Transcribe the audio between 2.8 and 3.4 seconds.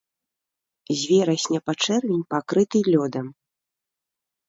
лёдам.